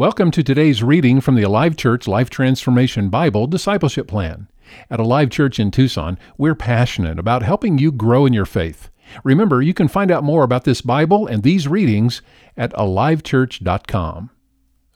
Welcome 0.00 0.30
to 0.30 0.42
today's 0.42 0.82
reading 0.82 1.20
from 1.20 1.34
the 1.34 1.42
Alive 1.42 1.76
Church 1.76 2.08
Life 2.08 2.30
Transformation 2.30 3.10
Bible 3.10 3.46
Discipleship 3.46 4.08
Plan. 4.08 4.48
At 4.90 4.98
Alive 4.98 5.28
Church 5.28 5.60
in 5.60 5.70
Tucson, 5.70 6.18
we're 6.38 6.54
passionate 6.54 7.18
about 7.18 7.42
helping 7.42 7.76
you 7.76 7.92
grow 7.92 8.24
in 8.24 8.32
your 8.32 8.46
faith. 8.46 8.88
Remember, 9.24 9.60
you 9.60 9.74
can 9.74 9.88
find 9.88 10.10
out 10.10 10.24
more 10.24 10.42
about 10.42 10.64
this 10.64 10.80
Bible 10.80 11.26
and 11.26 11.42
these 11.42 11.68
readings 11.68 12.22
at 12.56 12.72
alivechurch.com. 12.72 14.30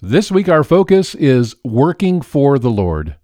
This 0.00 0.32
week, 0.32 0.48
our 0.48 0.64
focus 0.64 1.14
is 1.14 1.54
working 1.62 2.22
for 2.22 2.58
the 2.58 2.70
Lord. 2.70 3.16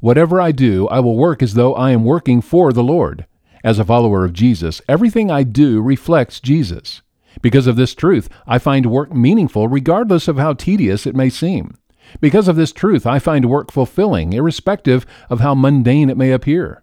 Whatever 0.00 0.40
I 0.40 0.50
do, 0.50 0.88
I 0.88 0.98
will 0.98 1.16
work 1.16 1.40
as 1.40 1.54
though 1.54 1.72
I 1.76 1.92
am 1.92 2.02
working 2.02 2.40
for 2.40 2.72
the 2.72 2.82
Lord. 2.82 3.26
As 3.62 3.78
a 3.78 3.84
follower 3.84 4.24
of 4.24 4.32
Jesus, 4.32 4.82
everything 4.88 5.30
I 5.30 5.44
do 5.44 5.80
reflects 5.80 6.40
Jesus. 6.40 7.00
Because 7.40 7.66
of 7.66 7.76
this 7.76 7.94
truth, 7.94 8.28
I 8.46 8.58
find 8.58 8.86
work 8.86 9.14
meaningful 9.14 9.68
regardless 9.68 10.28
of 10.28 10.36
how 10.36 10.52
tedious 10.52 11.06
it 11.06 11.16
may 11.16 11.30
seem. 11.30 11.76
Because 12.20 12.48
of 12.48 12.56
this 12.56 12.72
truth, 12.72 13.06
I 13.06 13.18
find 13.18 13.46
work 13.46 13.72
fulfilling, 13.72 14.32
irrespective 14.32 15.06
of 15.30 15.40
how 15.40 15.54
mundane 15.54 16.10
it 16.10 16.16
may 16.16 16.32
appear. 16.32 16.82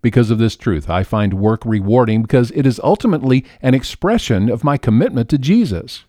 Because 0.00 0.30
of 0.30 0.38
this 0.38 0.56
truth, 0.56 0.88
I 0.88 1.02
find 1.02 1.34
work 1.34 1.64
rewarding 1.64 2.22
because 2.22 2.50
it 2.52 2.66
is 2.66 2.80
ultimately 2.82 3.44
an 3.60 3.74
expression 3.74 4.48
of 4.48 4.64
my 4.64 4.78
commitment 4.78 5.28
to 5.30 5.38
Jesus. 5.38 6.04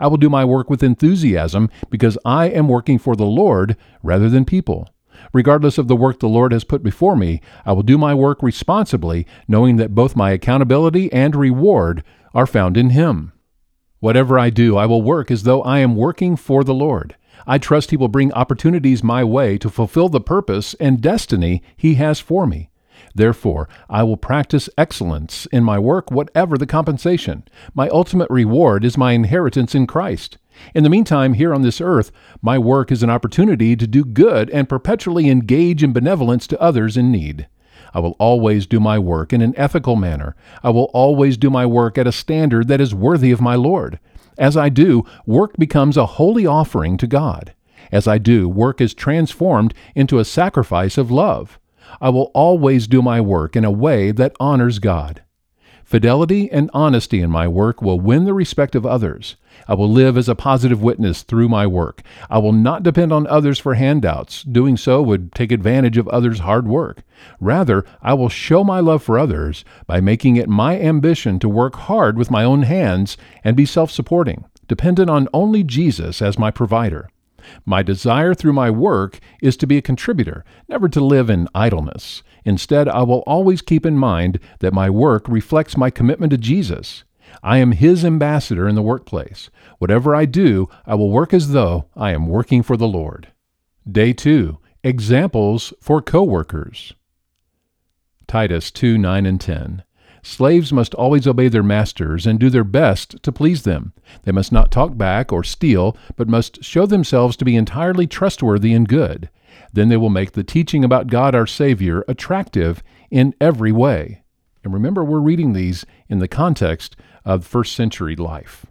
I 0.00 0.06
will 0.06 0.16
do 0.16 0.30
my 0.30 0.44
work 0.44 0.70
with 0.70 0.82
enthusiasm 0.82 1.70
because 1.90 2.18
I 2.24 2.46
am 2.46 2.68
working 2.68 2.98
for 2.98 3.14
the 3.14 3.26
Lord 3.26 3.76
rather 4.02 4.28
than 4.28 4.44
people. 4.44 4.88
Regardless 5.32 5.78
of 5.78 5.88
the 5.88 5.96
work 5.96 6.20
the 6.20 6.28
Lord 6.28 6.52
has 6.52 6.64
put 6.64 6.82
before 6.82 7.16
me, 7.16 7.40
I 7.64 7.72
will 7.72 7.82
do 7.82 7.98
my 7.98 8.14
work 8.14 8.42
responsibly, 8.42 9.26
knowing 9.48 9.76
that 9.76 9.94
both 9.94 10.16
my 10.16 10.30
accountability 10.30 11.12
and 11.12 11.34
reward 11.34 12.02
are 12.36 12.46
found 12.46 12.76
in 12.76 12.90
Him. 12.90 13.32
Whatever 13.98 14.38
I 14.38 14.50
do, 14.50 14.76
I 14.76 14.84
will 14.84 15.00
work 15.00 15.30
as 15.30 15.44
though 15.44 15.62
I 15.62 15.78
am 15.78 15.96
working 15.96 16.36
for 16.36 16.62
the 16.62 16.74
Lord. 16.74 17.16
I 17.46 17.56
trust 17.56 17.90
He 17.90 17.96
will 17.96 18.08
bring 18.08 18.30
opportunities 18.34 19.02
my 19.02 19.24
way 19.24 19.56
to 19.56 19.70
fulfill 19.70 20.10
the 20.10 20.20
purpose 20.20 20.74
and 20.74 21.00
destiny 21.00 21.62
He 21.78 21.94
has 21.94 22.20
for 22.20 22.46
me. 22.46 22.68
Therefore, 23.14 23.70
I 23.88 24.02
will 24.02 24.18
practice 24.18 24.68
excellence 24.76 25.46
in 25.46 25.64
my 25.64 25.78
work, 25.78 26.10
whatever 26.10 26.58
the 26.58 26.66
compensation. 26.66 27.44
My 27.74 27.88
ultimate 27.88 28.28
reward 28.28 28.84
is 28.84 28.98
my 28.98 29.12
inheritance 29.12 29.74
in 29.74 29.86
Christ. 29.86 30.36
In 30.74 30.84
the 30.84 30.90
meantime, 30.90 31.32
here 31.32 31.54
on 31.54 31.62
this 31.62 31.80
earth, 31.80 32.12
my 32.42 32.58
work 32.58 32.92
is 32.92 33.02
an 33.02 33.08
opportunity 33.08 33.76
to 33.76 33.86
do 33.86 34.04
good 34.04 34.50
and 34.50 34.68
perpetually 34.68 35.30
engage 35.30 35.82
in 35.82 35.94
benevolence 35.94 36.46
to 36.48 36.60
others 36.60 36.98
in 36.98 37.10
need. 37.10 37.48
I 37.94 38.00
will 38.00 38.16
always 38.18 38.66
do 38.66 38.80
my 38.80 38.98
work 38.98 39.32
in 39.32 39.42
an 39.42 39.54
ethical 39.56 39.96
manner. 39.96 40.36
I 40.62 40.70
will 40.70 40.90
always 40.92 41.36
do 41.36 41.50
my 41.50 41.66
work 41.66 41.98
at 41.98 42.06
a 42.06 42.12
standard 42.12 42.68
that 42.68 42.80
is 42.80 42.94
worthy 42.94 43.30
of 43.30 43.40
my 43.40 43.54
Lord. 43.54 43.98
As 44.38 44.56
I 44.56 44.68
do, 44.68 45.04
work 45.24 45.56
becomes 45.56 45.96
a 45.96 46.06
holy 46.06 46.46
offering 46.46 46.96
to 46.98 47.06
God. 47.06 47.54
As 47.90 48.06
I 48.06 48.18
do, 48.18 48.48
work 48.48 48.80
is 48.80 48.94
transformed 48.94 49.72
into 49.94 50.18
a 50.18 50.24
sacrifice 50.24 50.98
of 50.98 51.10
love. 51.10 51.58
I 52.00 52.10
will 52.10 52.30
always 52.34 52.86
do 52.86 53.00
my 53.00 53.20
work 53.20 53.56
in 53.56 53.64
a 53.64 53.70
way 53.70 54.10
that 54.12 54.36
honors 54.40 54.78
God. 54.78 55.22
Fidelity 55.86 56.50
and 56.50 56.68
honesty 56.74 57.20
in 57.20 57.30
my 57.30 57.46
work 57.46 57.80
will 57.80 58.00
win 58.00 58.24
the 58.24 58.34
respect 58.34 58.74
of 58.74 58.84
others. 58.84 59.36
I 59.68 59.74
will 59.74 59.88
live 59.88 60.18
as 60.18 60.28
a 60.28 60.34
positive 60.34 60.82
witness 60.82 61.22
through 61.22 61.48
my 61.48 61.64
work. 61.64 62.02
I 62.28 62.38
will 62.38 62.52
not 62.52 62.82
depend 62.82 63.12
on 63.12 63.24
others 63.28 63.60
for 63.60 63.74
handouts. 63.74 64.42
Doing 64.42 64.76
so 64.76 65.00
would 65.00 65.30
take 65.32 65.52
advantage 65.52 65.96
of 65.96 66.08
others' 66.08 66.40
hard 66.40 66.66
work. 66.66 67.04
Rather, 67.38 67.84
I 68.02 68.14
will 68.14 68.28
show 68.28 68.64
my 68.64 68.80
love 68.80 69.00
for 69.00 69.16
others 69.16 69.64
by 69.86 70.00
making 70.00 70.34
it 70.34 70.48
my 70.48 70.76
ambition 70.76 71.38
to 71.38 71.48
work 71.48 71.76
hard 71.76 72.18
with 72.18 72.32
my 72.32 72.42
own 72.42 72.62
hands 72.62 73.16
and 73.44 73.56
be 73.56 73.64
self 73.64 73.92
supporting, 73.92 74.44
dependent 74.66 75.08
on 75.08 75.28
only 75.32 75.62
Jesus 75.62 76.20
as 76.20 76.36
my 76.36 76.50
provider. 76.50 77.08
My 77.64 77.82
desire 77.82 78.34
through 78.34 78.52
my 78.52 78.70
work 78.70 79.18
is 79.42 79.56
to 79.58 79.66
be 79.66 79.76
a 79.76 79.82
contributor, 79.82 80.44
never 80.68 80.88
to 80.88 81.00
live 81.00 81.30
in 81.30 81.48
idleness. 81.54 82.22
Instead, 82.44 82.88
I 82.88 83.02
will 83.02 83.24
always 83.26 83.62
keep 83.62 83.84
in 83.84 83.98
mind 83.98 84.38
that 84.60 84.72
my 84.72 84.90
work 84.90 85.28
reflects 85.28 85.76
my 85.76 85.90
commitment 85.90 86.30
to 86.30 86.38
Jesus. 86.38 87.04
I 87.42 87.58
am 87.58 87.72
His 87.72 88.04
ambassador 88.04 88.68
in 88.68 88.74
the 88.74 88.82
workplace. 88.82 89.50
Whatever 89.78 90.14
I 90.14 90.24
do, 90.24 90.68
I 90.86 90.94
will 90.94 91.10
work 91.10 91.34
as 91.34 91.52
though 91.52 91.86
I 91.96 92.12
am 92.12 92.28
working 92.28 92.62
for 92.62 92.76
the 92.76 92.88
Lord. 92.88 93.28
Day 93.90 94.12
2 94.12 94.58
Examples 94.82 95.74
for 95.80 96.00
Co-workers. 96.00 96.94
Titus 98.28 98.70
2 98.70 98.98
9 98.98 99.26
and 99.26 99.40
10. 99.40 99.82
Slaves 100.26 100.72
must 100.72 100.92
always 100.94 101.24
obey 101.28 101.46
their 101.46 101.62
masters 101.62 102.26
and 102.26 102.40
do 102.40 102.50
their 102.50 102.64
best 102.64 103.22
to 103.22 103.30
please 103.30 103.62
them. 103.62 103.92
They 104.24 104.32
must 104.32 104.50
not 104.50 104.72
talk 104.72 104.98
back 104.98 105.32
or 105.32 105.44
steal, 105.44 105.96
but 106.16 106.28
must 106.28 106.64
show 106.64 106.84
themselves 106.84 107.36
to 107.36 107.44
be 107.44 107.54
entirely 107.54 108.08
trustworthy 108.08 108.74
and 108.74 108.88
good. 108.88 109.30
Then 109.72 109.88
they 109.88 109.96
will 109.96 110.10
make 110.10 110.32
the 110.32 110.42
teaching 110.42 110.82
about 110.82 111.06
God 111.06 111.36
our 111.36 111.46
Savior 111.46 112.04
attractive 112.08 112.82
in 113.08 113.36
every 113.40 113.70
way. 113.70 114.24
And 114.64 114.74
remember, 114.74 115.04
we're 115.04 115.20
reading 115.20 115.52
these 115.52 115.86
in 116.08 116.18
the 116.18 116.26
context 116.26 116.96
of 117.24 117.46
first 117.46 117.76
century 117.76 118.16
life. 118.16 118.66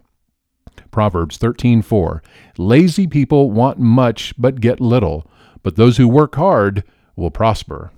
Proverbs 0.90 1.38
13:4 1.38 2.22
Lazy 2.58 3.06
people 3.06 3.50
want 3.50 3.78
much 3.78 4.34
but 4.36 4.60
get 4.60 4.78
little, 4.78 5.26
but 5.62 5.76
those 5.76 5.96
who 5.96 6.06
work 6.06 6.34
hard 6.34 6.84
will 7.16 7.30
prosper. 7.30 7.92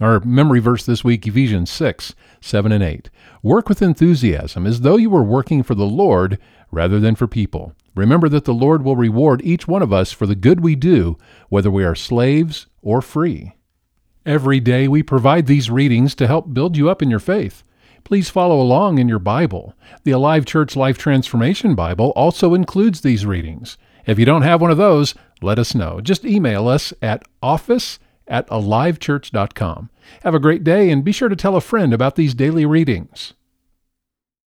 Our 0.00 0.20
memory 0.20 0.60
verse 0.60 0.86
this 0.86 1.02
week, 1.02 1.26
Ephesians 1.26 1.70
6, 1.70 2.14
7 2.40 2.70
and 2.70 2.84
8. 2.84 3.10
Work 3.42 3.68
with 3.68 3.82
enthusiasm 3.82 4.64
as 4.64 4.82
though 4.82 4.96
you 4.96 5.10
were 5.10 5.24
working 5.24 5.64
for 5.64 5.74
the 5.74 5.86
Lord 5.86 6.38
rather 6.70 7.00
than 7.00 7.16
for 7.16 7.26
people. 7.26 7.72
Remember 7.96 8.28
that 8.28 8.44
the 8.44 8.54
Lord 8.54 8.84
will 8.84 8.94
reward 8.94 9.40
each 9.42 9.66
one 9.66 9.82
of 9.82 9.92
us 9.92 10.12
for 10.12 10.26
the 10.26 10.36
good 10.36 10.60
we 10.60 10.76
do, 10.76 11.18
whether 11.48 11.70
we 11.70 11.84
are 11.84 11.96
slaves 11.96 12.66
or 12.80 13.02
free. 13.02 13.56
Every 14.24 14.60
day 14.60 14.86
we 14.86 15.02
provide 15.02 15.46
these 15.46 15.70
readings 15.70 16.14
to 16.16 16.28
help 16.28 16.54
build 16.54 16.76
you 16.76 16.88
up 16.88 17.02
in 17.02 17.10
your 17.10 17.18
faith. 17.18 17.64
Please 18.04 18.30
follow 18.30 18.60
along 18.60 18.98
in 18.98 19.08
your 19.08 19.18
Bible. 19.18 19.74
The 20.04 20.12
Alive 20.12 20.44
Church 20.44 20.76
Life 20.76 20.96
Transformation 20.96 21.74
Bible 21.74 22.12
also 22.14 22.54
includes 22.54 23.00
these 23.00 23.26
readings. 23.26 23.76
If 24.06 24.18
you 24.18 24.24
don't 24.24 24.42
have 24.42 24.60
one 24.60 24.70
of 24.70 24.78
those, 24.78 25.14
let 25.42 25.58
us 25.58 25.74
know. 25.74 26.00
Just 26.00 26.24
email 26.24 26.68
us 26.68 26.92
at 27.02 27.24
office 27.42 27.98
at 28.28 28.46
alivechurch.com. 28.48 29.90
Have 30.22 30.34
a 30.34 30.40
great 30.40 30.64
day 30.64 30.90
and 30.90 31.04
be 31.04 31.12
sure 31.12 31.28
to 31.28 31.36
tell 31.36 31.56
a 31.56 31.60
friend 31.60 31.92
about 31.92 32.16
these 32.16 32.34
daily 32.34 32.64
readings. 32.64 33.34